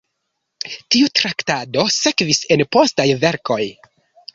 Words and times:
Tiu 0.95 1.11
traktado 1.21 1.85
sekvis 1.99 2.43
en 2.59 2.67
postaj 2.79 3.11
verkoj. 3.27 3.65